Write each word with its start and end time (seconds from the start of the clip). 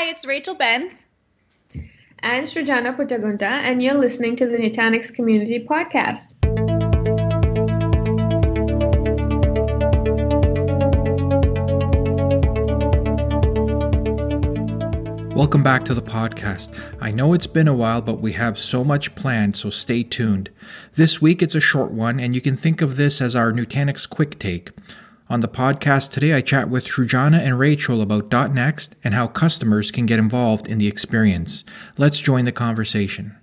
Hi, 0.00 0.06
it's 0.06 0.24
Rachel 0.24 0.54
Benz. 0.54 0.94
And 2.20 2.46
Srijana 2.46 2.96
Puttagunta, 2.96 3.42
and 3.42 3.82
you're 3.82 3.92
listening 3.92 4.34
to 4.36 4.46
the 4.46 4.56
Nutanix 4.56 5.12
Community 5.12 5.62
Podcast. 5.62 6.32
Welcome 15.34 15.62
back 15.62 15.84
to 15.84 15.92
the 15.92 16.00
podcast. 16.00 16.82
I 17.02 17.10
know 17.10 17.34
it's 17.34 17.46
been 17.46 17.68
a 17.68 17.74
while, 17.74 18.00
but 18.00 18.22
we 18.22 18.32
have 18.32 18.56
so 18.56 18.82
much 18.82 19.14
planned, 19.14 19.54
so 19.54 19.68
stay 19.68 20.02
tuned. 20.02 20.48
This 20.94 21.20
week 21.20 21.42
it's 21.42 21.54
a 21.54 21.60
short 21.60 21.90
one, 21.90 22.18
and 22.18 22.34
you 22.34 22.40
can 22.40 22.56
think 22.56 22.80
of 22.80 22.96
this 22.96 23.20
as 23.20 23.36
our 23.36 23.52
Nutanix 23.52 24.08
Quick 24.08 24.38
Take. 24.38 24.70
On 25.30 25.38
the 25.38 25.46
podcast 25.46 26.10
today, 26.10 26.32
I 26.32 26.40
chat 26.40 26.68
with 26.68 26.86
Srijana 26.86 27.38
and 27.38 27.56
Rachel 27.56 28.02
about 28.02 28.52
.next 28.52 28.96
and 29.04 29.14
how 29.14 29.28
customers 29.28 29.92
can 29.92 30.04
get 30.04 30.18
involved 30.18 30.66
in 30.66 30.78
the 30.78 30.88
experience. 30.88 31.62
Let's 31.96 32.18
join 32.18 32.46
the 32.46 32.50
conversation. 32.52 33.36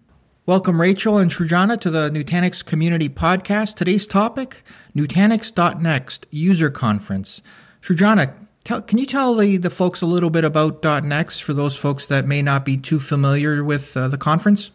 Welcome, 0.45 0.81
Rachel 0.81 1.17
and 1.17 1.31
Srijana, 1.31 1.79
to 1.79 1.89
the 1.89 2.09
Nutanix 2.09 2.65
Community 2.65 3.07
Podcast. 3.07 3.77
Today's 3.77 4.05
topic, 4.05 4.65
Nutanix.next 4.98 6.26
User 6.29 6.70
Conference. 6.70 7.41
Srijana, 7.81 8.34
Tell, 8.65 8.81
can 8.81 8.98
you 8.98 9.05
tell 9.05 9.35
the, 9.35 9.55
the 9.55 9.70
folks 9.70 10.01
a 10.01 10.05
little 10.05 10.29
bit 10.29 10.43
about 10.43 10.84
.next 11.05 11.40
for 11.40 11.54
those 11.54 11.77
folks 11.77 12.05
that 12.07 12.27
may 12.27 12.41
not 12.41 12.65
be 12.65 12.76
too 12.76 12.99
familiar 12.99 13.63
with 13.63 13.95
uh, 13.95 14.09
the 14.09 14.17
conference? 14.17 14.71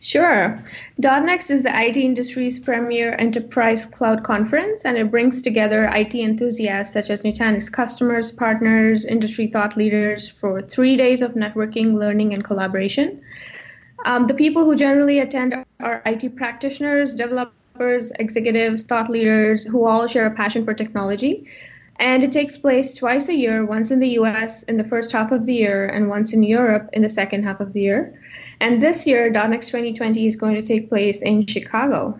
Sure. 0.00 0.58
.next 0.98 1.50
is 1.50 1.62
the 1.62 1.72
IT 1.74 1.96
industry's 1.96 2.58
premier 2.58 3.14
enterprise 3.18 3.86
cloud 3.86 4.24
conference, 4.24 4.84
and 4.84 4.96
it 4.96 5.10
brings 5.10 5.42
together 5.42 5.90
IT 5.94 6.14
enthusiasts 6.14 6.92
such 6.92 7.10
as 7.10 7.22
Nutanix 7.22 7.70
customers, 7.70 8.30
partners, 8.30 9.04
industry 9.04 9.46
thought 9.46 9.76
leaders 9.76 10.30
for 10.30 10.62
three 10.62 10.96
days 10.96 11.22
of 11.22 11.32
networking, 11.32 11.94
learning, 11.94 12.32
and 12.34 12.44
collaboration. 12.44 13.20
Um, 14.04 14.26
the 14.26 14.34
people 14.34 14.64
who 14.64 14.74
generally 14.74 15.20
attend 15.20 15.54
are 15.80 16.02
IT 16.06 16.36
practitioners, 16.36 17.14
developers, 17.14 18.10
executives, 18.18 18.82
thought 18.82 19.08
leaders 19.08 19.64
who 19.64 19.86
all 19.86 20.06
share 20.06 20.26
a 20.26 20.30
passion 20.30 20.64
for 20.64 20.74
technology. 20.74 21.46
And 21.96 22.24
it 22.24 22.32
takes 22.32 22.58
place 22.58 22.94
twice 22.94 23.28
a 23.28 23.34
year, 23.34 23.64
once 23.64 23.90
in 23.90 24.00
the 24.00 24.08
US 24.20 24.64
in 24.64 24.76
the 24.76 24.84
first 24.84 25.12
half 25.12 25.30
of 25.30 25.46
the 25.46 25.54
year, 25.54 25.86
and 25.86 26.08
once 26.08 26.32
in 26.32 26.42
Europe 26.42 26.90
in 26.92 27.02
the 27.02 27.08
second 27.08 27.44
half 27.44 27.60
of 27.60 27.72
the 27.72 27.80
year. 27.80 28.20
And 28.60 28.80
this 28.80 29.06
year, 29.06 29.30
.next 29.30 29.68
2020 29.68 30.26
is 30.26 30.36
going 30.36 30.54
to 30.54 30.62
take 30.62 30.88
place 30.88 31.18
in 31.22 31.46
Chicago. 31.46 32.18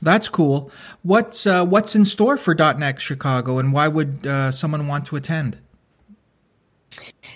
That's 0.00 0.28
cool. 0.28 0.70
What's 1.02 1.46
uh, 1.46 1.64
what's 1.64 1.94
in 1.94 2.04
store 2.04 2.36
for 2.36 2.54
.next 2.54 3.04
Chicago, 3.04 3.58
and 3.58 3.72
why 3.72 3.86
would 3.86 4.26
uh, 4.26 4.50
someone 4.50 4.88
want 4.88 5.06
to 5.06 5.16
attend? 5.16 5.58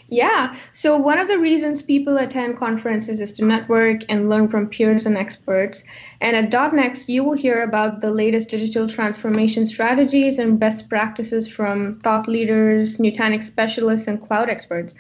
Yeah. 0.08 0.54
So 0.72 0.96
one 0.96 1.18
of 1.18 1.26
the 1.28 1.38
reasons 1.38 1.82
people 1.82 2.16
attend 2.18 2.56
conferences 2.56 3.20
is 3.20 3.32
to 3.34 3.44
network 3.44 4.02
and 4.08 4.28
learn 4.28 4.48
from 4.48 4.68
peers 4.68 5.04
and 5.04 5.16
experts. 5.16 5.82
And 6.20 6.36
at 6.36 6.72
.next, 6.72 7.08
you 7.08 7.24
will 7.24 7.36
hear 7.36 7.62
about 7.62 8.00
the 8.00 8.10
latest 8.10 8.50
digital 8.50 8.88
transformation 8.88 9.66
strategies 9.66 10.38
and 10.38 10.60
best 10.60 10.88
practices 10.88 11.48
from 11.48 11.98
thought 12.00 12.28
leaders, 12.28 12.98
Nutanix 12.98 13.44
specialists, 13.44 14.06
and 14.06 14.20
cloud 14.20 14.48
experts. 14.48 14.94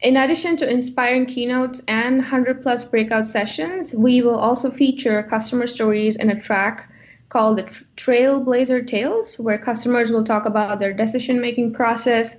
In 0.00 0.16
addition 0.16 0.56
to 0.58 0.70
inspiring 0.70 1.26
keynotes 1.26 1.80
and 1.88 2.18
100 2.18 2.62
plus 2.62 2.84
breakout 2.84 3.26
sessions, 3.26 3.94
we 3.94 4.22
will 4.22 4.38
also 4.38 4.70
feature 4.70 5.22
customer 5.24 5.66
stories 5.66 6.16
in 6.16 6.30
a 6.30 6.40
track 6.40 6.90
called 7.28 7.58
the 7.58 7.64
Trailblazer 7.96 8.86
Tales, 8.86 9.38
where 9.38 9.58
customers 9.58 10.10
will 10.10 10.24
talk 10.24 10.46
about 10.46 10.78
their 10.78 10.92
decision 10.92 11.40
making 11.40 11.74
process 11.74 12.36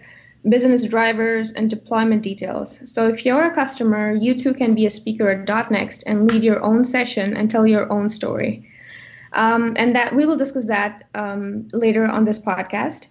business 0.48 0.86
drivers, 0.86 1.52
and 1.52 1.70
deployment 1.70 2.22
details. 2.22 2.80
So 2.86 3.10
if 3.10 3.26
you're 3.26 3.44
a 3.44 3.54
customer, 3.54 4.14
you 4.14 4.36
too 4.36 4.54
can 4.54 4.74
be 4.74 4.86
a 4.86 4.90
speaker 4.90 5.30
at 5.30 5.72
.next 5.72 6.04
and 6.06 6.32
lead 6.32 6.44
your 6.44 6.64
own 6.64 6.86
session 6.86 7.36
and 7.36 7.52
tell 7.52 7.68
your 7.68 7.92
own 7.92 8.10
story. 8.10 8.70
Um, 9.34 9.74
and 9.76 9.96
that 9.96 10.16
we 10.16 10.26
will 10.26 10.38
discuss 10.38 10.66
that 10.66 11.04
um, 11.14 11.68
later 11.74 12.06
on 12.06 12.26
this 12.26 12.40
podcast. 12.40 13.08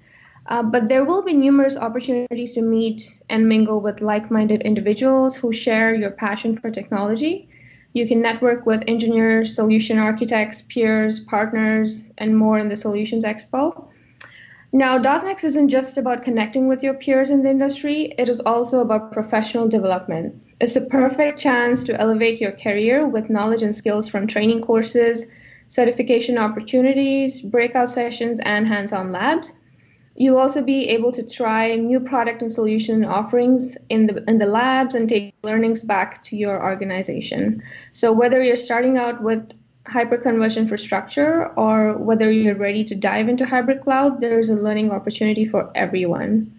Uh, 0.49 0.63
but 0.63 0.89
there 0.89 1.05
will 1.05 1.23
be 1.23 1.35
numerous 1.35 1.77
opportunities 1.77 2.55
to 2.55 2.63
meet 2.63 3.19
and 3.29 3.47
mingle 3.47 3.81
with 3.81 4.01
like-minded 4.01 4.63
individuals 4.63 5.37
who 5.37 5.53
share 5.53 5.95
your 5.95 6.11
passion 6.11 6.57
for 6.57 6.71
technology. 6.71 7.49
You 7.93 8.09
can 8.09 8.23
network 8.23 8.65
with 8.65 8.83
engineers, 8.87 9.55
solution 9.55 9.99
architects, 9.99 10.63
peers, 10.63 11.21
partners, 11.21 12.03
and 12.17 12.37
more 12.37 12.59
in 12.59 12.71
the 12.71 12.77
Solutions 12.77 13.25
Expo. 13.25 13.89
Now, 14.73 14.97
.next 14.99 15.45
isn't 15.45 15.69
just 15.69 15.99
about 15.99 16.23
connecting 16.23 16.67
with 16.67 16.83
your 16.83 16.95
peers 16.95 17.31
in 17.31 17.43
the 17.43 17.51
industry, 17.51 18.15
it 18.19 18.29
is 18.29 18.41
also 18.41 18.81
about 18.81 19.13
professional 19.13 19.69
development. 19.69 20.35
It's 20.61 20.77
a 20.77 20.83
perfect 20.83 21.39
chance 21.39 21.85
to 21.85 22.01
elevate 22.01 22.41
your 22.41 22.53
career 22.53 23.07
with 23.07 23.31
knowledge 23.31 23.63
and 23.63 23.77
skills 23.77 24.09
from 24.09 24.27
training 24.27 24.63
courses, 24.63 25.27
certification 25.69 26.39
opportunities, 26.39 27.43
breakout 27.43 27.91
sessions, 27.91 28.41
and 28.41 28.67
hands 28.67 28.93
on 28.93 29.13
labs. 29.13 29.53
You'll 30.21 30.39
also 30.39 30.63
be 30.63 30.89
able 30.89 31.13
to 31.13 31.23
try 31.23 31.77
new 31.77 32.01
product 32.01 32.43
and 32.43 32.53
solution 32.53 33.05
offerings 33.05 33.77
in 33.89 34.09
the 34.09 34.25
in 34.29 34.39
the 34.39 34.47
labs 34.47 34.97
and 34.97 35.09
take 35.09 35.33
learnings 35.45 35.81
back 35.81 36.25
to 36.25 36.37
your 36.37 36.61
organization. 36.61 37.63
So 37.93 38.13
whether 38.13 38.43
you're 38.43 38.57
starting 38.57 38.99
out 38.99 39.23
with 39.23 39.53
hyperconverged 39.85 40.57
infrastructure 40.57 41.47
or 41.55 41.95
whether 41.95 42.33
you're 42.33 42.57
ready 42.57 42.83
to 42.85 42.97
dive 42.97 43.29
into 43.29 43.47
hybrid 43.47 43.81
cloud, 43.81 44.21
there's 44.21 44.51
a 44.51 44.57
learning 44.57 44.91
opportunity 44.91 45.47
for 45.47 45.71
everyone. 45.77 46.53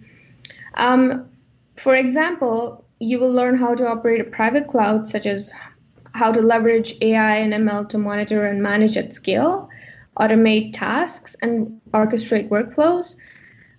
Um, 0.75 1.29
for 1.75 1.95
example, 1.95 2.85
you 2.99 3.19
will 3.19 3.33
learn 3.33 3.57
how 3.57 3.75
to 3.75 3.85
operate 3.85 4.21
a 4.21 4.23
private 4.23 4.67
cloud, 4.67 5.09
such 5.09 5.25
as 5.25 5.51
how 6.13 6.31
to 6.31 6.41
leverage 6.41 6.93
AI 7.01 7.35
and 7.35 7.53
ML 7.53 7.89
to 7.89 7.97
monitor 7.97 8.45
and 8.45 8.63
manage 8.63 8.95
at 8.95 9.13
scale, 9.13 9.69
automate 10.17 10.71
tasks, 10.73 11.35
and 11.41 11.81
orchestrate 11.91 12.47
workflows. 12.47 13.17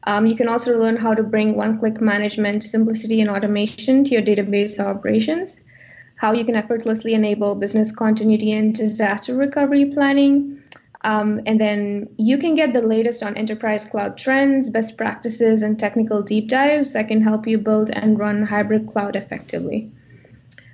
Um, 0.04 0.26
you 0.26 0.36
can 0.36 0.48
also 0.48 0.76
learn 0.78 0.96
how 0.96 1.14
to 1.14 1.22
bring 1.22 1.56
one 1.56 1.78
click 1.78 2.00
management, 2.00 2.62
simplicity, 2.62 3.20
and 3.20 3.30
automation 3.30 4.04
to 4.04 4.10
your 4.12 4.22
database 4.22 4.78
operations 4.78 5.60
how 6.20 6.34
you 6.34 6.44
can 6.44 6.54
effortlessly 6.54 7.14
enable 7.14 7.54
business 7.54 7.90
continuity 7.90 8.52
and 8.52 8.74
disaster 8.74 9.34
recovery 9.34 9.86
planning. 9.86 10.62
Um, 11.00 11.40
and 11.46 11.58
then 11.58 12.10
you 12.18 12.36
can 12.36 12.54
get 12.54 12.74
the 12.74 12.82
latest 12.82 13.22
on 13.22 13.38
enterprise 13.38 13.86
cloud 13.86 14.18
trends, 14.18 14.68
best 14.68 14.98
practices, 14.98 15.62
and 15.62 15.78
technical 15.78 16.20
deep 16.20 16.48
dives 16.48 16.92
that 16.92 17.08
can 17.08 17.22
help 17.22 17.46
you 17.46 17.56
build 17.56 17.88
and 17.88 18.18
run 18.18 18.42
hybrid 18.42 18.86
cloud 18.86 19.16
effectively. 19.16 19.90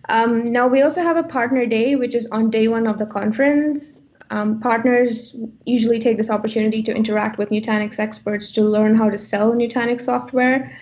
Um, 0.09 0.51
now, 0.53 0.67
we 0.67 0.83
also 0.83 1.01
have 1.01 1.17
a 1.17 1.23
partner 1.23 1.65
day, 1.65 1.95
which 1.95 2.17
is 2.17 2.27
on 2.33 2.51
day 2.51 2.67
one 2.67 2.89
of 2.89 2.99
the 2.99 3.07
conference. 3.07 4.03
Um, 4.31 4.61
partners 4.61 5.35
usually 5.65 5.99
take 5.99 6.17
this 6.17 6.31
opportunity 6.31 6.83
to 6.83 6.95
interact 6.95 7.39
with 7.39 7.51
Nutanix 7.51 7.99
experts 7.99 8.51
to 8.53 8.63
learn 8.63 8.97
how 8.97 9.11
to 9.11 9.19
sell 9.19 9.53
Nutanix 9.53 10.03
software 10.03 10.77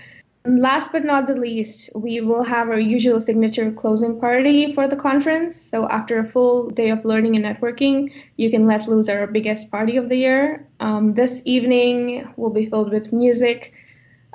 Last 0.47 0.93
but 0.93 1.07
not 1.07 1.27
the 1.27 1.35
least, 1.35 1.89
we 1.95 2.21
will 2.21 2.43
have 2.45 2.69
our 2.69 2.79
usual 2.79 3.19
signature 3.19 3.73
closing 3.73 4.21
party 4.21 4.75
for 4.75 4.87
the 4.87 4.97
conference. 4.97 5.59
So, 5.59 5.89
after 5.89 6.19
a 6.19 6.29
full 6.29 6.69
day 6.69 6.91
of 6.91 7.03
learning 7.03 7.35
and 7.35 7.47
networking, 7.47 8.13
you 8.37 8.51
can 8.51 8.67
let 8.67 8.87
loose 8.87 9.09
our 9.09 9.27
biggest 9.27 9.71
party 9.71 9.97
of 9.97 10.11
the 10.11 10.17
year. 10.17 10.69
Um, 10.81 11.15
this 11.15 11.41
evening 11.47 12.31
will 12.37 12.51
be 12.51 12.67
filled 12.67 12.93
with 12.93 13.11
music, 13.11 13.73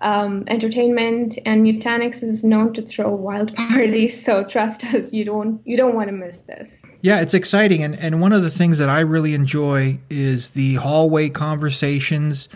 um, 0.01 0.43
entertainment, 0.47 1.37
and 1.45 1.65
Nutanix 1.65 2.23
is 2.23 2.43
known 2.43 2.73
to 2.73 2.81
throw 2.81 3.09
wild 3.13 3.55
parties. 3.69 4.23
So, 4.23 4.43
trust 4.45 4.83
us, 4.93 5.13
you 5.13 5.25
don't 5.25 5.61
you 5.65 5.77
don't 5.77 5.95
want 5.95 6.07
to 6.07 6.13
miss 6.13 6.41
this. 6.41 6.77
Yeah, 7.01 7.21
it's 7.21 7.33
exciting, 7.33 7.83
and 7.83 7.97
and 7.99 8.21
one 8.21 8.33
of 8.33 8.41
the 8.43 8.51
things 8.51 8.77
that 8.77 8.89
I 8.89 9.01
really 9.01 9.33
enjoy 9.33 9.99
is 10.09 10.51
the 10.51 10.75
hallway 10.75 11.29
conversations 11.29 12.49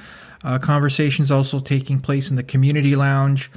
uh, 0.44 0.60
conversations 0.60 1.32
also 1.32 1.60
taking 1.60 2.00
place 2.00 2.30
in 2.30 2.36
the 2.36 2.44
community 2.44 2.96
lounge. 2.96 3.52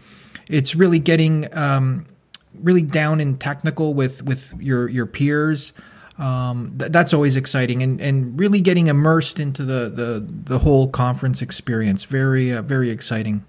It's 0.49 0.75
really 0.75 0.99
getting 0.99 1.53
um, 1.57 2.07
really 2.55 2.83
down 2.83 3.21
and 3.21 3.41
technical 3.41 3.95
with 3.95 4.23
with 4.23 4.55
your 4.61 4.89
your 4.89 5.07
peers. 5.07 5.73
Um, 6.19 6.75
th- 6.79 6.93
that's 6.93 7.13
always 7.13 7.37
exciting 7.37 7.83
and, 7.83 8.01
and 8.01 8.39
really 8.41 8.63
getting 8.63 8.87
immersed 8.87 9.39
into 9.39 9.67
the, 9.67 9.91
the, 9.91 10.27
the 10.27 10.59
whole 10.61 10.89
conference 10.89 11.43
experience. 11.43 12.05
Very, 12.05 12.51
uh, 12.55 12.63
very 12.63 12.89
exciting. 12.89 13.45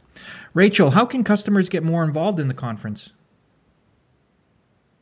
Rachel, 0.54 0.92
how 0.92 1.06
can 1.06 1.24
customers 1.24 1.70
get 1.70 1.84
more 1.84 2.04
involved 2.04 2.40
in 2.40 2.48
the 2.48 2.54
conference? 2.54 3.12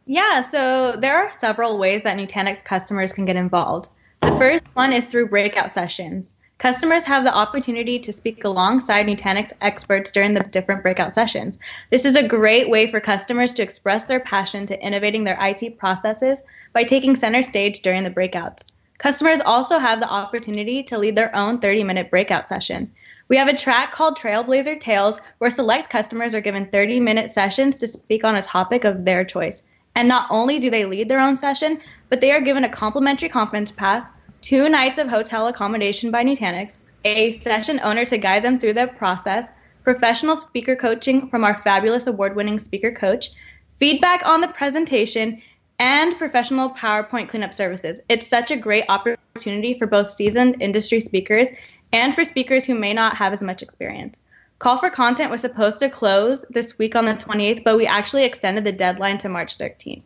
Yeah, 0.06 0.42
so 0.42 0.96
there 1.00 1.18
are 1.18 1.30
several 1.30 1.80
ways 1.80 2.02
that 2.04 2.18
Nutanix 2.18 2.64
customers 2.64 3.12
can 3.12 3.26
get 3.26 3.36
involved. 3.36 3.90
The 4.22 4.36
first 4.38 4.66
one 4.74 4.94
is 4.94 5.08
through 5.08 5.30
breakout 5.30 5.72
sessions. 5.72 6.36
Customers 6.58 7.04
have 7.06 7.24
the 7.24 7.34
opportunity 7.34 8.00
to 8.00 8.14
speak 8.14 8.44
alongside 8.44 9.08
Nutanix 9.08 9.52
experts 9.62 10.12
during 10.12 10.34
the 10.34 10.42
different 10.42 10.84
breakout 10.84 11.14
sessions. 11.14 11.60
This 11.90 12.06
is 12.06 12.16
a 12.16 12.28
great 12.28 12.70
way 12.70 12.90
for 12.90 13.00
customers 13.00 13.54
to 13.54 13.64
express 13.64 14.06
their 14.06 14.22
passion 14.22 14.66
to 14.68 14.86
innovating 14.86 15.24
their 15.24 15.38
IT 15.42 15.78
processes 15.78 16.44
by 16.72 16.84
taking 16.84 17.16
center 17.16 17.42
stage 17.42 17.82
during 17.82 18.04
the 18.04 18.10
breakouts. 18.10 18.72
Customers 18.98 19.42
also 19.42 19.78
have 19.78 20.00
the 20.00 20.10
opportunity 20.10 20.82
to 20.84 20.98
lead 20.98 21.16
their 21.16 21.36
own 21.36 21.60
30 21.60 21.84
minute 21.84 22.10
breakout 22.10 22.48
session. 22.48 22.92
We 23.28 23.38
have 23.38 23.48
a 23.48 23.58
track 23.58 23.92
called 23.92 24.18
Trailblazer 24.18 24.80
Tales 24.80 25.20
where 25.40 25.50
select 25.50 25.90
customers 25.90 26.34
are 26.34 26.42
given 26.42 26.70
30 26.70 27.00
minute 27.00 27.32
sessions 27.32 27.78
to 27.78 27.88
speak 27.88 28.24
on 28.24 28.36
a 28.36 28.42
topic 28.42 28.84
of 28.84 29.04
their 29.04 29.26
choice. 29.26 29.64
And 29.96 30.08
not 30.08 30.28
only 30.30 30.60
do 30.60 30.70
they 30.70 30.86
lead 30.86 31.10
their 31.10 31.20
own 31.20 31.36
session, 31.36 31.82
but 32.10 32.22
they 32.22 32.32
are 32.32 32.42
given 32.42 32.64
a 32.64 32.70
complimentary 32.70 33.30
conference 33.30 33.72
pass, 33.72 34.12
two 34.42 34.70
nights 34.70 34.98
of 34.98 35.08
hotel 35.08 35.48
accommodation 35.48 36.12
by 36.12 36.24
Nutanix, 36.24 36.78
a 37.04 37.32
session 37.40 37.80
owner 37.84 38.06
to 38.06 38.18
guide 38.18 38.44
them 38.44 38.60
through 38.60 38.74
the 38.74 38.88
process, 38.98 39.50
professional 39.84 40.36
speaker 40.36 40.76
coaching 40.76 41.30
from 41.30 41.44
our 41.44 41.58
fabulous 41.60 42.08
award 42.08 42.36
winning 42.36 42.60
speaker 42.60 42.92
coach, 42.92 43.32
feedback 43.78 44.26
on 44.26 44.42
the 44.42 44.48
presentation, 44.50 45.42
and 45.80 46.18
professional 46.18 46.70
PowerPoint 46.72 47.30
cleanup 47.30 47.54
services. 47.54 48.00
It's 48.10 48.28
such 48.28 48.52
a 48.52 48.56
great 48.56 48.86
opportunity 48.88 49.78
for 49.78 49.88
both 49.88 50.10
seasoned 50.10 50.62
industry 50.62 51.00
speakers 51.00 51.48
and 51.92 52.14
for 52.14 52.24
speakers 52.24 52.66
who 52.66 52.76
may 52.76 52.94
not 52.94 53.18
have 53.18 53.34
as 53.34 53.42
much 53.42 53.62
experience. 53.62 54.20
Call 54.60 54.78
for 54.78 54.90
content 54.90 55.32
was 55.32 55.42
supposed 55.42 55.80
to 55.80 55.90
close 55.90 56.46
this 56.50 56.78
week 56.78 56.96
on 56.96 57.06
the 57.06 57.14
28th, 57.14 57.64
but 57.64 57.76
we 57.76 57.86
actually 57.86 58.24
extended 58.24 58.64
the 58.64 58.72
deadline 58.72 59.18
to 59.18 59.30
March 59.30 59.58
13th. 59.58 60.04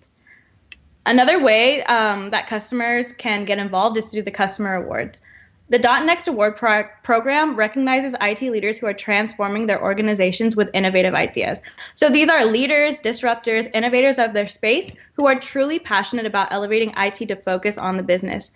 Another 1.06 1.42
way 1.42 1.84
um, 1.84 2.30
that 2.32 2.48
customers 2.48 3.14
can 3.14 3.46
get 3.46 3.60
involved 3.60 3.98
is 3.98 4.10
through 4.10 4.24
the 4.24 4.32
customer 4.32 4.76
awards. 4.76 5.22
The 5.70 5.78
.next 5.78 6.28
Award 6.28 6.56
pro- 6.56 6.88
program 7.04 7.56
recognizes 7.56 8.16
IT 8.20 8.42
leaders 8.42 8.80
who 8.80 8.88
are 8.88 8.94
transforming 8.94 9.68
their 9.68 9.82
organizations 9.82 10.56
with 10.56 10.70
innovative 10.74 11.14
ideas. 11.14 11.60
So 11.94 12.10
these 12.10 12.28
are 12.28 12.44
leaders, 12.44 13.00
disruptors, 13.00 13.70
innovators 13.76 14.18
of 14.18 14.34
their 14.34 14.48
space 14.48 14.92
who 15.14 15.28
are 15.28 15.40
truly 15.40 15.78
passionate 15.78 16.26
about 16.26 16.52
elevating 16.52 16.92
IT 16.98 17.28
to 17.28 17.36
focus 17.36 17.78
on 17.78 17.98
the 17.98 18.04
business. 18.04 18.52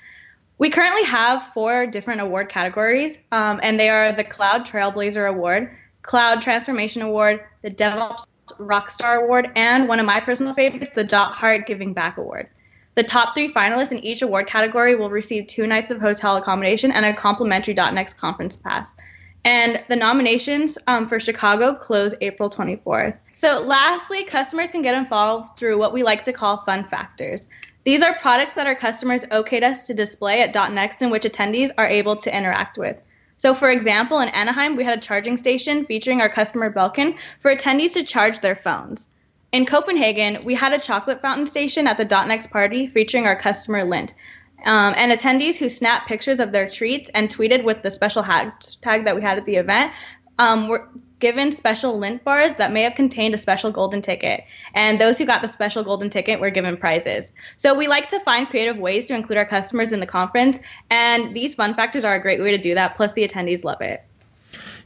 We 0.57 0.71
currently 0.71 1.03
have 1.03 1.51
four 1.53 1.85
different 1.85 2.21
award 2.21 2.49
categories, 2.49 3.19
um, 3.31 3.59
and 3.61 3.79
they 3.79 3.89
are 3.89 4.11
the 4.11 4.23
Cloud 4.23 4.65
Trailblazer 4.65 5.29
Award, 5.29 5.75
Cloud 6.01 6.41
Transformation 6.41 7.03
Award, 7.03 7.43
the 7.61 7.69
DevOps 7.69 8.25
Rockstar 8.59 9.23
Award, 9.23 9.51
and 9.55 9.87
one 9.87 9.99
of 9.99 10.05
my 10.05 10.19
personal 10.19 10.53
favorites, 10.53 10.91
the 10.91 11.03
Dot 11.03 11.33
Heart 11.33 11.67
Giving 11.67 11.93
Back 11.93 12.17
Award. 12.17 12.49
The 12.95 13.03
top 13.03 13.33
three 13.33 13.51
finalists 13.51 13.91
in 13.91 13.99
each 13.99 14.21
award 14.21 14.47
category 14.47 14.95
will 14.95 15.09
receive 15.09 15.47
two 15.47 15.65
nights 15.65 15.89
of 15.89 15.99
hotel 15.99 16.37
accommodation 16.37 16.91
and 16.91 17.05
a 17.05 17.13
complimentary 17.13 17.73
.next 17.73 18.15
conference 18.15 18.55
pass. 18.55 18.95
And 19.45 19.83
the 19.89 19.95
nominations 19.95 20.77
um, 20.87 21.09
for 21.09 21.19
Chicago 21.19 21.73
close 21.75 22.13
April 22.21 22.49
24th. 22.49 23.17
So, 23.31 23.61
lastly, 23.61 24.23
customers 24.23 24.71
can 24.71 24.81
get 24.81 24.95
involved 24.95 25.57
through 25.57 25.77
what 25.77 25.91
we 25.91 26.03
like 26.03 26.23
to 26.23 26.33
call 26.33 26.63
fun 26.65 26.87
factors. 26.87 27.47
These 27.83 28.01
are 28.01 28.17
products 28.21 28.53
that 28.53 28.67
our 28.67 28.75
customers 28.75 29.25
okayed 29.25 29.63
us 29.63 29.85
to 29.87 29.93
display 29.93 30.41
at 30.41 30.53
.next 30.71 31.01
in 31.01 31.09
which 31.09 31.23
attendees 31.23 31.71
are 31.77 31.87
able 31.87 32.15
to 32.17 32.35
interact 32.35 32.77
with. 32.77 32.95
So, 33.35 33.53
for 33.53 33.69
example, 33.69 34.19
in 34.19 34.29
Anaheim, 34.29 34.77
we 34.77 34.85
had 34.85 34.97
a 34.97 35.01
charging 35.01 35.35
station 35.35 35.85
featuring 35.85 36.21
our 36.21 36.29
customer 36.29 36.71
Belkin 36.71 37.17
for 37.41 37.53
attendees 37.53 37.93
to 37.93 38.03
charge 38.03 38.39
their 38.39 38.55
phones. 38.55 39.09
In 39.53 39.67
Copenhagen, 39.67 40.39
we 40.43 40.55
had 40.55 40.73
a 40.73 40.79
chocolate 40.79 41.21
fountain 41.21 41.45
station 41.45 41.85
at 41.85 41.97
the 41.97 42.05
.next 42.25 42.49
party 42.49 42.87
featuring 42.87 43.27
our 43.27 43.35
customer 43.35 43.85
Lindt. 43.85 44.13
Um, 44.65 44.95
and 44.97 45.11
attendees 45.11 45.57
who 45.57 45.69
snapped 45.69 46.07
pictures 46.07 46.39
of 46.39 46.51
their 46.51 46.67
treats 46.67 47.11
and 47.13 47.29
tweeted 47.29 47.63
with 47.63 47.83
the 47.83 47.91
special 47.91 48.23
hashtag 48.23 49.05
that 49.05 49.15
we 49.15 49.21
had 49.21 49.37
at 49.37 49.45
the 49.45 49.57
event 49.57 49.91
um, 50.39 50.69
were 50.69 50.89
given 51.19 51.51
special 51.51 51.99
Lindt 51.99 52.23
bars 52.23 52.55
that 52.55 52.71
may 52.71 52.81
have 52.81 52.95
contained 52.95 53.35
a 53.35 53.37
special 53.37 53.69
golden 53.69 54.01
ticket. 54.01 54.43
And 54.73 54.99
those 54.99 55.19
who 55.19 55.25
got 55.25 55.43
the 55.43 55.47
special 55.47 55.83
golden 55.83 56.09
ticket 56.09 56.39
were 56.39 56.49
given 56.49 56.75
prizes. 56.75 57.31
So 57.57 57.75
we 57.75 57.87
like 57.87 58.09
to 58.09 58.19
find 58.21 58.49
creative 58.49 58.77
ways 58.77 59.05
to 59.05 59.15
include 59.15 59.37
our 59.37 59.45
customers 59.45 59.93
in 59.93 59.99
the 59.99 60.07
conference. 60.07 60.57
And 60.89 61.35
these 61.35 61.53
fun 61.53 61.75
factors 61.75 62.03
are 62.03 62.15
a 62.15 62.21
great 62.21 62.41
way 62.41 62.49
to 62.49 62.57
do 62.57 62.73
that. 62.73 62.95
Plus, 62.95 63.13
the 63.13 63.27
attendees 63.27 63.63
love 63.63 63.81
it. 63.81 64.03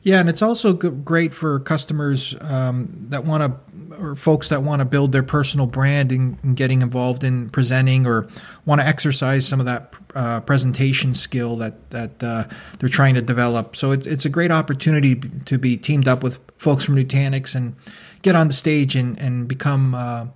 Yeah, 0.04 0.20
and 0.20 0.30
it's 0.30 0.42
also 0.42 0.74
great 0.74 1.34
for 1.34 1.60
customers 1.60 2.36
um, 2.42 3.08
that 3.10 3.26
want 3.26 3.44
to, 3.44 4.02
or 4.02 4.16
folks 4.16 4.50
that 4.50 4.64
want 4.64 4.80
to 4.80 4.86
build 4.86 5.12
their 5.12 5.24
personal 5.24 5.66
brand 5.66 6.12
and, 6.12 6.38
and, 6.44 6.56
getting 6.56 6.82
involved 6.82 7.24
in 7.24 7.50
presenting, 7.50 8.06
or 8.06 8.28
want 8.66 8.80
to 8.80 8.88
exercise 8.88 9.46
some 9.48 9.60
of 9.60 9.66
that 9.66 9.94
uh, 10.16 10.40
presentation 10.42 11.14
skill 11.14 11.56
that 11.58 11.90
that 11.90 12.24
uh, 12.24 12.46
they're 12.80 12.90
trying 12.90 13.16
to 13.16 13.22
develop. 13.22 13.76
So 13.76 13.92
it's 13.92 14.08
it's 14.08 14.26
a 14.26 14.30
great 14.30 14.52
opportunity 14.52 15.16
to 15.16 15.58
be 15.58 15.78
teamed 15.78 16.08
up 16.08 16.24
with 16.24 16.40
folks 16.58 16.86
from 16.86 16.96
Nutanix 16.96 17.56
and 17.56 17.76
get 18.22 18.36
on 18.36 18.48
the 18.48 18.54
stage 18.54 18.96
and 18.96 19.20
and 19.20 19.48
become. 19.48 19.96
Uh, 19.96 20.28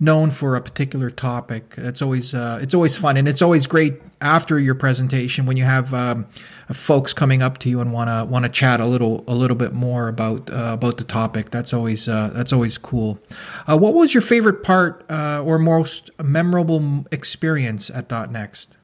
known 0.00 0.30
for 0.30 0.54
a 0.54 0.60
particular 0.60 1.10
topic. 1.10 1.74
It's 1.76 2.00
always 2.00 2.34
uh, 2.34 2.58
it's 2.62 2.74
always 2.74 2.96
fun, 2.96 3.16
and 3.16 3.28
it's 3.28 3.42
always 3.42 3.66
great 3.66 4.00
after 4.20 4.58
your 4.58 4.74
presentation 4.74 5.46
when 5.46 5.56
you 5.56 5.64
have 5.64 5.92
um, 5.94 6.26
folks 6.72 7.12
coming 7.12 7.42
up 7.42 7.58
to 7.58 7.68
you 7.68 7.80
and 7.80 7.92
want 7.92 8.44
to 8.44 8.50
chat 8.50 8.80
a 8.80 8.86
little 8.86 9.24
a 9.26 9.34
little 9.34 9.56
bit 9.56 9.72
more 9.72 10.08
about 10.08 10.50
uh, 10.50 10.70
about 10.74 10.98
the 10.98 11.04
topic. 11.04 11.50
That's 11.50 11.72
always 11.72 12.08
uh, 12.08 12.28
that's 12.28 12.52
always 12.52 12.78
cool. 12.78 13.18
Uh, 13.66 13.76
what 13.76 13.94
was 13.94 14.14
your 14.14 14.22
favorite 14.22 14.62
part 14.62 15.04
uh, 15.10 15.42
or 15.42 15.58
most 15.58 16.10
memorable 16.22 17.06
experience 17.10 17.90
at 17.90 18.10
.next? 18.30 18.76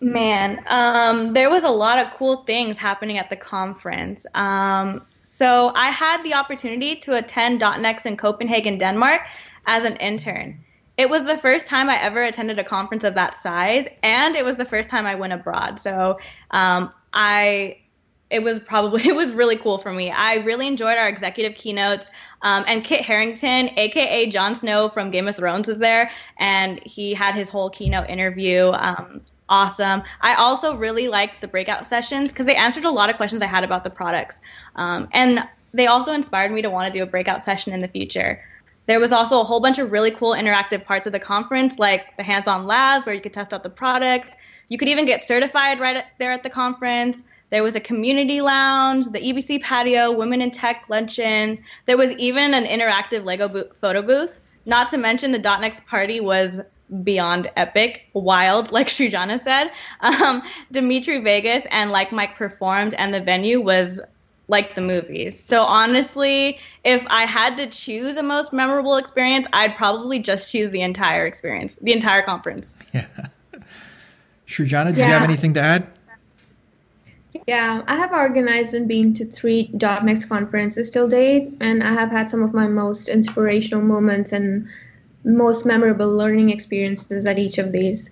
Man, 0.00 0.62
um, 0.68 1.32
there 1.32 1.50
was 1.50 1.64
a 1.64 1.70
lot 1.70 1.98
of 1.98 2.12
cool 2.14 2.44
things 2.44 2.78
happening 2.78 3.18
at 3.18 3.30
the 3.30 3.36
conference. 3.36 4.26
Um, 4.34 5.02
so 5.24 5.72
I 5.74 5.90
had 5.90 6.22
the 6.22 6.34
opportunity 6.34 6.94
to 6.96 7.16
attend 7.16 7.60
.next 7.60 8.06
in 8.06 8.16
Copenhagen, 8.16 8.78
Denmark, 8.78 9.22
as 9.68 9.84
an 9.84 9.94
intern. 9.96 10.58
It 10.96 11.08
was 11.08 11.22
the 11.22 11.38
first 11.38 11.68
time 11.68 11.88
I 11.88 12.02
ever 12.02 12.24
attended 12.24 12.58
a 12.58 12.64
conference 12.64 13.04
of 13.04 13.14
that 13.14 13.36
size, 13.36 13.86
and 14.02 14.34
it 14.34 14.44
was 14.44 14.56
the 14.56 14.64
first 14.64 14.88
time 14.88 15.06
I 15.06 15.14
went 15.14 15.32
abroad. 15.32 15.78
So 15.78 16.18
um, 16.50 16.90
I 17.12 17.78
it 18.30 18.42
was 18.42 18.58
probably 18.58 19.02
it 19.06 19.14
was 19.14 19.32
really 19.32 19.56
cool 19.56 19.78
for 19.78 19.92
me. 19.92 20.10
I 20.10 20.36
really 20.36 20.66
enjoyed 20.66 20.98
our 20.98 21.08
executive 21.08 21.54
keynotes, 21.54 22.10
um, 22.42 22.64
and 22.66 22.82
Kit 22.82 23.02
Harington, 23.02 23.70
aka 23.78 24.26
Jon 24.26 24.56
Snow 24.56 24.88
from 24.88 25.12
Game 25.12 25.28
of 25.28 25.36
Thrones, 25.36 25.68
was 25.68 25.78
there, 25.78 26.10
and 26.38 26.80
he 26.84 27.14
had 27.14 27.36
his 27.36 27.48
whole 27.48 27.70
keynote 27.70 28.08
interview. 28.08 28.70
Um, 28.72 29.20
awesome. 29.48 30.02
I 30.22 30.34
also 30.34 30.74
really 30.74 31.06
liked 31.08 31.40
the 31.40 31.48
breakout 31.48 31.86
sessions 31.86 32.32
because 32.32 32.46
they 32.46 32.56
answered 32.56 32.84
a 32.84 32.90
lot 32.90 33.08
of 33.08 33.16
questions 33.16 33.40
I 33.40 33.46
had 33.46 33.62
about 33.62 33.84
the 33.84 33.90
products, 33.90 34.40
um, 34.74 35.08
and 35.12 35.46
they 35.74 35.86
also 35.86 36.12
inspired 36.12 36.50
me 36.50 36.62
to 36.62 36.70
want 36.70 36.92
to 36.92 36.98
do 36.98 37.02
a 37.04 37.06
breakout 37.06 37.44
session 37.44 37.72
in 37.72 37.80
the 37.80 37.88
future. 37.88 38.42
There 38.88 38.98
was 38.98 39.12
also 39.12 39.38
a 39.38 39.44
whole 39.44 39.60
bunch 39.60 39.78
of 39.78 39.92
really 39.92 40.10
cool 40.10 40.30
interactive 40.30 40.82
parts 40.82 41.06
of 41.06 41.12
the 41.12 41.20
conference, 41.20 41.78
like 41.78 42.16
the 42.16 42.22
hands 42.22 42.48
on 42.48 42.66
labs 42.66 43.04
where 43.04 43.14
you 43.14 43.20
could 43.20 43.34
test 43.34 43.52
out 43.52 43.62
the 43.62 43.68
products. 43.68 44.34
You 44.70 44.78
could 44.78 44.88
even 44.88 45.04
get 45.04 45.22
certified 45.22 45.78
right 45.78 46.06
there 46.18 46.32
at 46.32 46.42
the 46.42 46.48
conference. 46.48 47.22
There 47.50 47.62
was 47.62 47.76
a 47.76 47.80
community 47.80 48.40
lounge, 48.40 49.04
the 49.06 49.20
EBC 49.20 49.62
patio, 49.62 50.10
women 50.10 50.40
in 50.40 50.50
tech 50.50 50.86
luncheon. 50.88 51.62
There 51.84 51.98
was 51.98 52.12
even 52.12 52.54
an 52.54 52.64
interactive 52.64 53.26
Lego 53.26 53.48
bo- 53.48 53.68
photo 53.78 54.00
booth. 54.00 54.40
Not 54.64 54.88
to 54.90 54.96
mention 54.96 55.32
the 55.32 55.38
.next 55.38 55.86
party 55.86 56.20
was 56.20 56.60
beyond 57.02 57.50
epic, 57.56 58.06
wild, 58.14 58.72
like 58.72 58.86
Srijana 58.86 59.38
said. 59.42 59.70
Um, 60.00 60.42
Dimitri 60.72 61.20
Vegas 61.20 61.66
and 61.70 61.90
like 61.90 62.10
Mike 62.10 62.36
performed, 62.36 62.94
and 62.94 63.12
the 63.12 63.20
venue 63.20 63.60
was 63.60 64.00
like 64.48 64.74
the 64.74 64.80
movies. 64.80 65.42
So 65.42 65.62
honestly, 65.62 66.58
if 66.84 67.06
I 67.08 67.26
had 67.26 67.56
to 67.58 67.66
choose 67.66 68.16
a 68.16 68.22
most 68.22 68.52
memorable 68.52 68.96
experience, 68.96 69.46
I'd 69.52 69.76
probably 69.76 70.18
just 70.18 70.50
choose 70.50 70.70
the 70.70 70.80
entire 70.80 71.26
experience, 71.26 71.76
the 71.80 71.92
entire 71.92 72.22
conference. 72.22 72.74
Yeah. 72.94 73.06
Srijana, 74.46 74.86
did 74.86 74.96
yeah. 74.98 75.06
you 75.06 75.12
have 75.12 75.22
anything 75.22 75.52
to 75.54 75.60
add? 75.60 75.86
Yeah, 77.46 77.82
I 77.86 77.96
have 77.96 78.12
organized 78.12 78.72
and 78.72 78.88
been 78.88 79.12
to 79.14 79.26
three 79.26 79.70
.next 79.74 80.24
conferences 80.24 80.90
till 80.90 81.06
date, 81.06 81.52
and 81.60 81.82
I 81.82 81.92
have 81.92 82.10
had 82.10 82.30
some 82.30 82.42
of 82.42 82.54
my 82.54 82.66
most 82.66 83.10
inspirational 83.10 83.82
moments 83.82 84.32
and 84.32 84.66
most 85.24 85.66
memorable 85.66 86.10
learning 86.10 86.48
experiences 86.48 87.26
at 87.26 87.38
each 87.38 87.58
of 87.58 87.72
these. 87.72 88.10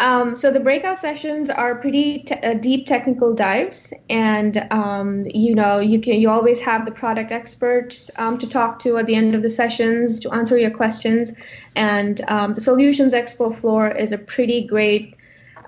Um, 0.00 0.36
so 0.36 0.52
the 0.52 0.60
breakout 0.60 0.98
sessions 0.98 1.50
are 1.50 1.74
pretty 1.74 2.20
te- 2.20 2.34
uh, 2.34 2.54
deep 2.54 2.86
technical 2.86 3.34
dives, 3.34 3.92
and 4.08 4.56
um, 4.70 5.26
you 5.34 5.54
know 5.54 5.80
you 5.80 6.00
can 6.00 6.20
you 6.20 6.30
always 6.30 6.60
have 6.60 6.84
the 6.84 6.92
product 6.92 7.32
experts 7.32 8.08
um, 8.16 8.38
to 8.38 8.48
talk 8.48 8.78
to 8.80 8.96
at 8.98 9.06
the 9.06 9.16
end 9.16 9.34
of 9.34 9.42
the 9.42 9.50
sessions 9.50 10.20
to 10.20 10.30
answer 10.30 10.56
your 10.56 10.70
questions, 10.70 11.32
and 11.74 12.20
um, 12.28 12.52
the 12.52 12.60
Solutions 12.60 13.12
Expo 13.12 13.52
floor 13.52 13.88
is 13.90 14.12
a 14.12 14.18
pretty 14.18 14.64
great 14.64 15.16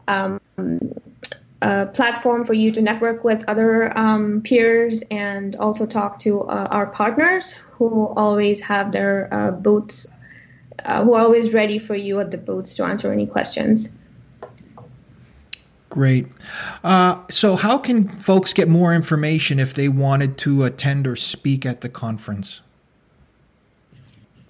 um, 0.06 0.40
uh, 1.62 1.86
platform 1.86 2.44
for 2.44 2.54
you 2.54 2.70
to 2.72 2.80
network 2.80 3.24
with 3.24 3.44
other 3.48 3.96
um, 3.98 4.42
peers 4.42 5.02
and 5.10 5.56
also 5.56 5.86
talk 5.86 6.18
to 6.20 6.42
uh, 6.42 6.68
our 6.70 6.86
partners 6.86 7.52
who 7.72 8.06
always 8.16 8.60
have 8.60 8.92
their 8.92 9.32
uh, 9.34 9.50
booths, 9.50 10.06
uh, 10.84 11.04
who 11.04 11.14
are 11.14 11.24
always 11.24 11.52
ready 11.52 11.78
for 11.78 11.94
you 11.94 12.20
at 12.20 12.30
the 12.30 12.38
booths 12.38 12.76
to 12.76 12.84
answer 12.84 13.12
any 13.12 13.26
questions. 13.26 13.88
Great. 15.90 16.28
Uh, 16.84 17.20
so, 17.30 17.56
how 17.56 17.76
can 17.76 18.06
folks 18.06 18.52
get 18.52 18.68
more 18.68 18.94
information 18.94 19.58
if 19.58 19.74
they 19.74 19.88
wanted 19.88 20.38
to 20.38 20.62
attend 20.62 21.06
or 21.06 21.16
speak 21.16 21.66
at 21.66 21.80
the 21.80 21.88
conference? 21.88 22.60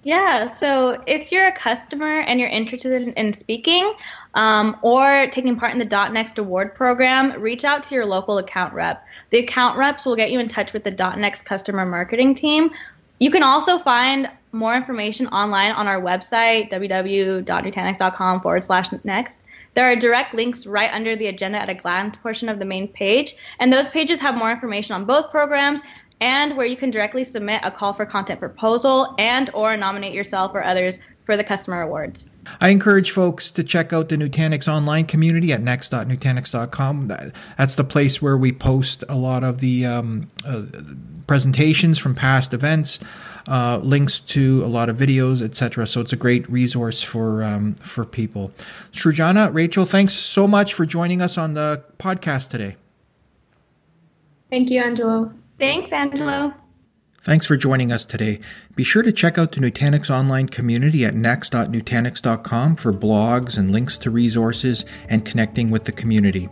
Yeah, 0.03 0.51
so 0.51 1.01
if 1.05 1.31
you're 1.31 1.47
a 1.47 1.51
customer 1.51 2.21
and 2.21 2.39
you're 2.39 2.49
interested 2.49 2.93
in, 2.93 3.13
in 3.13 3.33
speaking 3.33 3.93
um, 4.33 4.77
or 4.81 5.27
taking 5.31 5.55
part 5.55 5.73
in 5.73 5.79
the 5.79 6.09
.next 6.09 6.39
award 6.39 6.73
program, 6.73 7.39
reach 7.39 7.65
out 7.65 7.83
to 7.83 7.95
your 7.95 8.05
local 8.05 8.39
account 8.39 8.73
rep. 8.73 9.05
The 9.29 9.39
account 9.39 9.77
reps 9.77 10.05
will 10.05 10.15
get 10.15 10.31
you 10.31 10.39
in 10.39 10.47
touch 10.47 10.73
with 10.73 10.83
the 10.83 10.91
.next 11.17 11.45
customer 11.45 11.85
marketing 11.85 12.33
team. 12.33 12.71
You 13.19 13.29
can 13.29 13.43
also 13.43 13.77
find 13.77 14.29
more 14.51 14.75
information 14.75 15.27
online 15.27 15.71
on 15.71 15.87
our 15.87 16.01
website, 16.01 16.71
www.nutanix.com 16.71 18.41
forward 18.41 18.63
slash 18.63 18.87
next. 19.03 19.40
There 19.73 19.89
are 19.89 19.95
direct 19.95 20.33
links 20.33 20.65
right 20.65 20.91
under 20.91 21.15
the 21.15 21.27
agenda 21.27 21.61
at 21.61 21.69
a 21.69 21.73
glance 21.73 22.17
portion 22.17 22.49
of 22.49 22.59
the 22.59 22.65
main 22.65 22.89
page, 22.89 23.35
and 23.59 23.71
those 23.71 23.87
pages 23.87 24.19
have 24.19 24.37
more 24.37 24.51
information 24.51 24.95
on 24.95 25.05
both 25.05 25.31
programs 25.31 25.81
and 26.19 26.55
where 26.55 26.67
you 26.67 26.75
can 26.75 26.91
directly 26.91 27.23
submit 27.23 27.61
a 27.63 27.71
call 27.71 27.93
for 27.93 28.05
content 28.05 28.39
proposal 28.39 29.15
and 29.17 29.49
or 29.53 29.75
nominate 29.77 30.13
yourself 30.13 30.51
or 30.53 30.63
others 30.63 30.99
for 31.31 31.37
the 31.37 31.43
customer 31.45 31.81
awards. 31.81 32.25
I 32.59 32.69
encourage 32.69 33.11
folks 33.11 33.51
to 33.51 33.63
check 33.63 33.93
out 33.93 34.09
the 34.09 34.17
Nutanix 34.17 34.67
online 34.67 35.05
community 35.05 35.53
at 35.53 35.61
next.nutanix.com. 35.61 37.07
That's 37.57 37.75
the 37.75 37.85
place 37.85 38.21
where 38.21 38.35
we 38.35 38.51
post 38.51 39.05
a 39.07 39.15
lot 39.15 39.45
of 39.45 39.61
the 39.61 39.85
um, 39.85 40.29
uh, 40.45 40.65
presentations 41.27 41.97
from 41.97 42.15
past 42.15 42.53
events, 42.53 42.99
uh, 43.47 43.79
links 43.81 44.19
to 44.19 44.61
a 44.65 44.67
lot 44.67 44.89
of 44.89 44.97
videos, 44.97 45.41
etc. 45.41 45.87
So 45.87 46.01
it's 46.01 46.11
a 46.11 46.17
great 46.17 46.49
resource 46.49 47.01
for 47.01 47.43
um, 47.43 47.75
for 47.75 48.03
people. 48.03 48.51
Srujana, 48.91 49.53
Rachel, 49.53 49.85
thanks 49.85 50.13
so 50.13 50.49
much 50.49 50.73
for 50.73 50.85
joining 50.85 51.21
us 51.21 51.37
on 51.37 51.53
the 51.53 51.81
podcast 51.97 52.49
today. 52.49 52.75
Thank 54.49 54.69
you, 54.69 54.81
Angelo. 54.81 55.31
Thanks, 55.57 55.93
Angelo. 55.93 56.53
Thanks 57.23 57.45
for 57.45 57.55
joining 57.55 57.91
us 57.91 58.03
today. 58.03 58.39
Be 58.73 58.83
sure 58.83 59.03
to 59.03 59.11
check 59.11 59.37
out 59.37 59.51
the 59.51 59.59
Nutanix 59.59 60.09
online 60.09 60.49
community 60.49 61.05
at 61.05 61.13
next.nutanix.com 61.13 62.77
for 62.77 62.91
blogs 62.91 63.59
and 63.59 63.71
links 63.71 63.95
to 63.99 64.09
resources 64.09 64.85
and 65.07 65.23
connecting 65.23 65.69
with 65.69 65.85
the 65.85 65.91
community. 65.91 66.49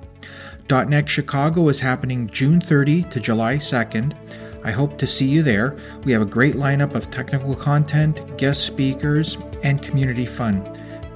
.next 0.69 1.11
Chicago 1.11 1.69
is 1.69 1.79
happening 1.79 2.29
June 2.29 2.61
30 2.61 3.01
to 3.05 3.19
July 3.19 3.55
2nd. 3.55 4.15
I 4.63 4.69
hope 4.69 4.99
to 4.99 5.07
see 5.07 5.25
you 5.25 5.41
there. 5.41 5.75
We 6.03 6.11
have 6.11 6.21
a 6.21 6.25
great 6.25 6.53
lineup 6.53 6.93
of 6.93 7.09
technical 7.09 7.55
content, 7.55 8.37
guest 8.37 8.67
speakers, 8.67 9.39
and 9.63 9.81
community 9.81 10.27
fun. 10.27 10.63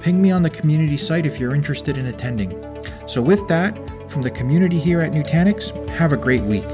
Ping 0.00 0.20
me 0.20 0.32
on 0.32 0.42
the 0.42 0.50
community 0.50 0.96
site 0.96 1.26
if 1.26 1.38
you're 1.38 1.54
interested 1.54 1.96
in 1.96 2.06
attending. 2.06 2.60
So, 3.06 3.22
with 3.22 3.46
that, 3.46 3.78
from 4.10 4.22
the 4.22 4.32
community 4.32 4.80
here 4.80 5.00
at 5.00 5.12
Nutanix, 5.12 5.88
have 5.90 6.12
a 6.12 6.16
great 6.16 6.42
week. 6.42 6.64